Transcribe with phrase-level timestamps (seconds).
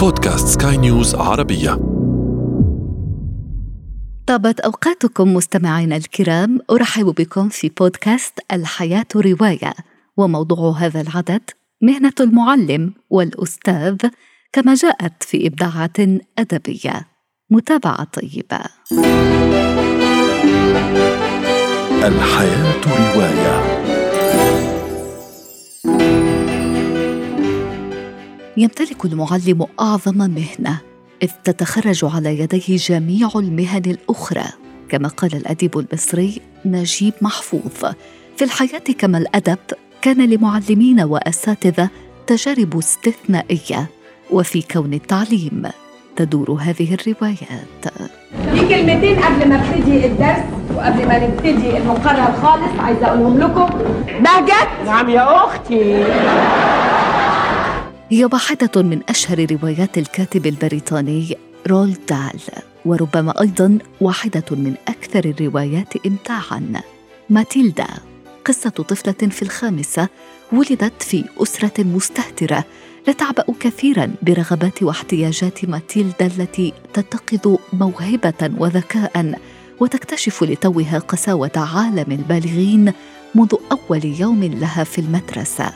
[0.00, 1.70] بودكاست سكاي نيوز عربية.
[4.26, 9.72] طابت أوقاتكم مستمعينا الكرام أرحب بكم في بودكاست الحياة رواية.
[10.16, 11.50] وموضوع هذا العدد
[11.82, 13.96] مهنة المعلم والأستاذ
[14.52, 15.96] كما جاءت في إبداعات
[16.38, 17.06] أدبية.
[17.50, 18.60] متابعة طيبة.
[22.04, 23.99] الحياة رواية.
[28.60, 30.78] يمتلك المعلم أعظم مهنة
[31.22, 34.44] إذ تتخرج على يديه جميع المهن الأخرى.
[34.88, 37.92] كما قال الأديب المصري نجيب محفوظ
[38.36, 39.58] في الحياة كما الأدب
[40.02, 41.88] كان لمعلمين وأساتذة
[42.26, 43.86] تجارب استثنائية
[44.30, 45.62] وفي كون التعليم
[46.16, 47.84] تدور هذه الروايات.
[48.52, 53.68] في كلمتين قبل ما ابتدي الدرس وقبل ما نبتدي المقرر خالص عايزة أقولهم لكم.
[54.06, 56.04] بهجت؟ نعم يا أختي.
[58.12, 62.40] هي واحدة من أشهر روايات الكاتب البريطاني رول دال
[62.84, 66.82] وربما أيضا واحدة من أكثر الروايات إمتاعا.
[67.30, 67.86] ماتيلدا
[68.44, 70.08] قصة طفلة في الخامسة
[70.52, 72.64] ولدت في أسرة مستهترة
[73.06, 79.38] لا تعبأ كثيرا برغبات واحتياجات ماتيلدا التي تتخذ موهبة وذكاء
[79.80, 82.92] وتكتشف لتوها قساوة عالم البالغين
[83.34, 85.72] منذ أول يوم لها في المدرسة.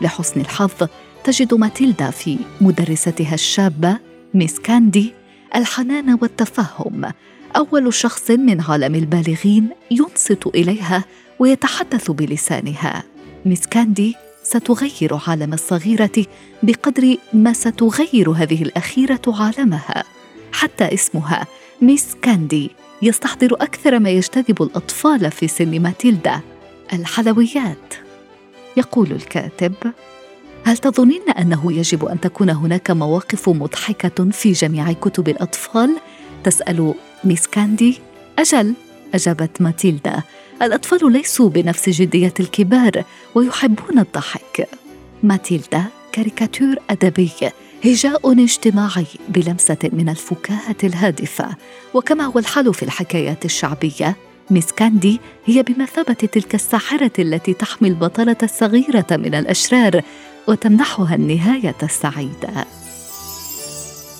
[0.00, 0.88] لحسن الحظ
[1.24, 3.98] تجد ماتيلدا في مدرستها الشابة
[4.34, 5.12] ميس كاندي
[5.56, 7.12] الحنان والتفهم
[7.56, 11.04] أول شخص من عالم البالغين ينصت إليها
[11.38, 13.02] ويتحدث بلسانها.
[13.44, 16.26] ميس كاندي ستغير عالم الصغيرة
[16.62, 20.04] بقدر ما ستغير هذه الأخيرة عالمها.
[20.52, 21.46] حتى اسمها
[21.82, 22.70] ميس كاندي
[23.02, 26.40] يستحضر أكثر ما يجتذب الأطفال في سن ماتيلدا.
[26.92, 27.94] الحلويات.
[28.76, 29.74] يقول الكاتب
[30.64, 35.96] هل تظنين أنه يجب أن تكون هناك مواقف مضحكة في جميع كتب الأطفال؟
[36.44, 37.98] تسأل ميس كاندي.
[38.38, 38.74] أجل
[39.14, 40.22] أجابت ماتيلدا.
[40.62, 44.68] الأطفال ليسوا بنفس جدية الكبار ويحبون الضحك.
[45.22, 47.30] ماتيلدا كاريكاتير أدبي.
[47.84, 51.56] هجاء اجتماعي بلمسة من الفكاهة الهادفة.
[51.94, 54.16] وكما هو الحال في الحكايات الشعبية
[54.50, 60.02] ميس كاندي هي بمثابة تلك الساحرة التي تحمي البطلة الصغيرة من الأشرار
[60.48, 62.66] وتمنحها النهاية السعيدة.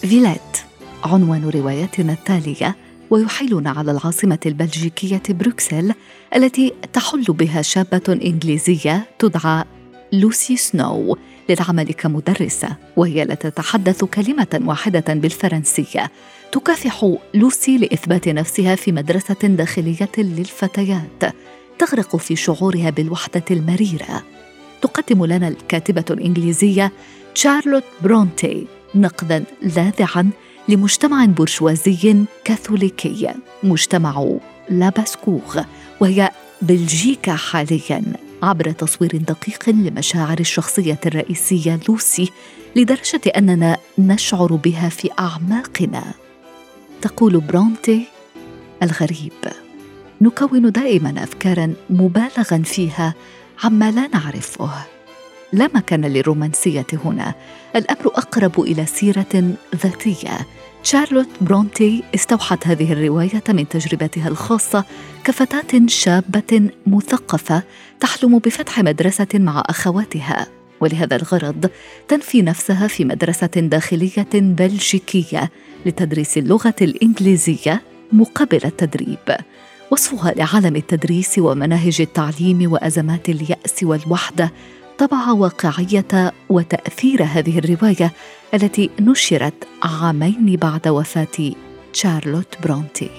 [0.00, 0.58] فيليت
[1.04, 2.76] عنوان روايتنا التالية
[3.10, 5.94] ويحيلنا على العاصمة البلجيكية بروكسل
[6.36, 9.64] التي تحل بها شابة إنجليزية تدعى
[10.12, 11.16] لوسي سنو
[11.48, 16.10] للعمل كمدرسة وهي لا تتحدث كلمة واحدة بالفرنسية.
[16.52, 21.34] تكافح لوسي لإثبات نفسها في مدرسة داخلية للفتيات
[21.78, 24.22] تغرق في شعورها بالوحدة المريرة.
[24.82, 26.92] تقدم لنا الكاتبة الإنجليزية
[27.34, 30.30] شارلوت برونتي نقدا لاذعا
[30.68, 34.26] لمجتمع برجوازي كاثوليكي مجتمع
[34.70, 35.62] لاباسكوغ
[36.00, 36.30] وهي
[36.62, 38.02] بلجيكا حاليا
[38.42, 42.30] عبر تصوير دقيق لمشاعر الشخصية الرئيسية لوسي
[42.76, 46.04] لدرجة أننا نشعر بها في أعماقنا.
[47.02, 48.06] تقول برونتي
[48.82, 49.32] الغريب.
[50.20, 53.14] نكون دائما أفكارا مبالغا فيها
[53.64, 54.70] عما لا نعرفه.
[55.52, 57.34] لا مكان للرومانسية هنا.
[57.76, 60.46] الأمر أقرب إلى سيرة ذاتية.
[60.82, 64.84] شارلوت برونتي استوحت هذه الرواية من تجربتها الخاصة
[65.24, 67.62] كفتاة شابة مثقفة
[68.00, 70.46] تحلم بفتح مدرسة مع أخواتها.
[70.80, 71.70] ولهذا الغرض
[72.08, 75.50] تنفي نفسها في مدرسة داخلية بلجيكية
[75.86, 79.36] لتدريس اللغة الإنجليزية مقابل التدريب.
[79.92, 84.52] وصفها لعالم التدريس ومناهج التعليم وأزمات اليأس والوحدة
[84.98, 88.12] طبع واقعية وتأثير هذه الرواية
[88.54, 91.52] التي نشرت عامين بعد وفاة
[91.92, 93.10] شارلوت برونتي.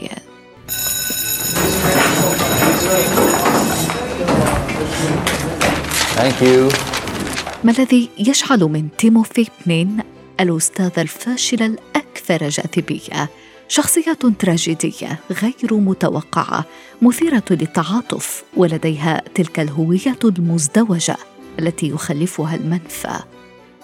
[7.63, 9.97] ما الذي يجعل من تيموثي بنين
[10.39, 13.29] الأستاذ الفاشل الأكثر جاذبية
[13.67, 16.65] شخصيه تراجيدية غير متوقعة
[17.01, 21.17] مثيرة للتعاطف ولديها تلك الهوية المزدوجة
[21.59, 23.19] التي يخلفها المنفى.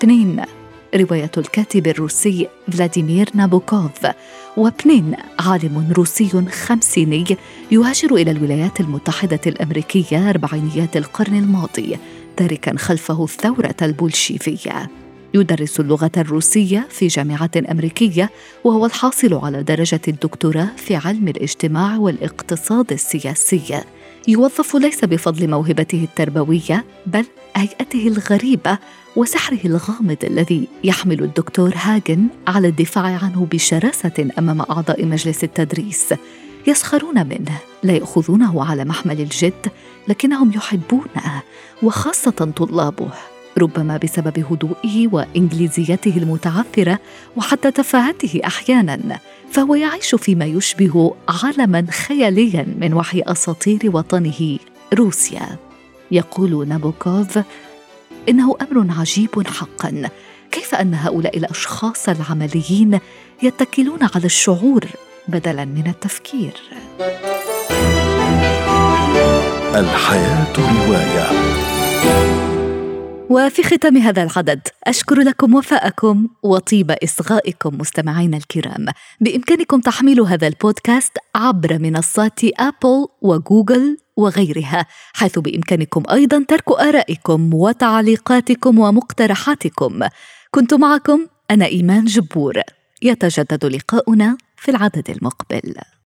[0.04, 0.44] بنين
[0.96, 4.08] رواية الكاتب الروسي فلاديمير نابوكوف.
[4.58, 7.38] وبنين عالم روسي خمسيني
[7.72, 11.98] يهاجر إلى الولايات المتحدة الأمريكية أربعينيات القرن الماضي
[12.38, 14.90] تاركا خلفه الثورة البولشيفية.
[15.34, 18.30] يدرس اللغة الروسية في جامعة أمريكية
[18.64, 23.82] وهو الحاصل على درجة الدكتوراه في علم الاجتماع والاقتصاد السياسي.
[24.28, 28.78] يوظف ليس بفضل موهبته التربوية بل هيئته الغريبة
[29.16, 36.14] وسحره الغامض الذي يحمل الدكتور هاجن على الدفاع عنه بشراسة أمام أعضاء مجلس التدريس.
[36.68, 39.68] يسخرون منه لا يأخذونه على محمل الجد
[40.08, 41.42] لكنهم يحبونه
[41.84, 43.10] وخاصة طلابه.
[43.58, 47.00] ربما بسبب هدوئه وإنجليزيته المتعثرة
[47.36, 49.20] وحتى تفاهته أحيانا
[49.52, 54.58] فهو يعيش فيما يشبه عالما خياليا من وحي أساطير وطنه
[54.94, 55.58] روسيا.
[56.12, 57.40] يقول نابوكوف
[58.30, 60.10] إنه أمر عجيب حقا.
[60.52, 63.00] كيف أن هؤلاء الأشخاص العمليين
[63.44, 64.86] يتكلون على الشعور
[65.28, 66.54] بدلا من التفكير؟
[69.76, 71.30] الحياة رواية.
[73.30, 78.86] وفي ختام هذا العدد أشكر لكم وفاءكم وطيب إصغائكم مستمعينا الكرام.
[79.22, 88.80] بإمكانكم تحميل هذا البودكاست عبر منصات أبل وجوجل وغيرها حيث بإمكانكم أيضا ترك آرائكم وتعليقاتكم
[88.80, 90.00] ومقترحاتكم.
[90.52, 92.62] كنت معكم أنا إيمان جبور.
[93.02, 95.76] يتجدد لقاؤنا في العدد المقبل.